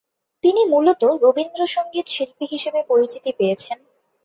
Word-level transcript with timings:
তিনি 0.43 0.61
মূলতঃ 0.65 1.03
রবীন্দ্র 1.23 1.61
সঙ্গীত 1.67 2.07
শিল্পী 2.07 2.45
হিসেবে 2.53 2.79
পরিচিতি 2.89 3.31
পেয়েছেন। 3.39 3.77